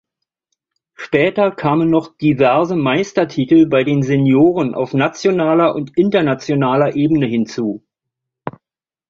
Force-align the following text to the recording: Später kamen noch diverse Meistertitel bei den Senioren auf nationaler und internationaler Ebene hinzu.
Später 0.95 1.51
kamen 1.51 1.87
noch 1.91 2.17
diverse 2.17 2.75
Meistertitel 2.75 3.67
bei 3.67 3.83
den 3.83 4.01
Senioren 4.01 4.73
auf 4.73 4.95
nationaler 4.95 5.75
und 5.75 5.95
internationaler 5.95 6.95
Ebene 6.95 7.27
hinzu. 7.27 7.83